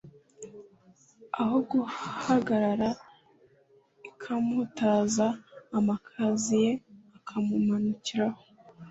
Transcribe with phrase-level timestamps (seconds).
[1.41, 2.89] aho guhagarara
[4.09, 5.27] ikamuhutaza
[5.77, 6.71] amakaziye
[7.17, 8.41] akamumanukiraho